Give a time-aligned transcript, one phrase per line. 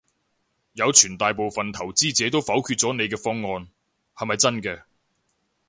[0.73, 3.67] 有傳大部份投資者都否決咗你嘅方案，
[4.15, 4.81] 係咪真嘅？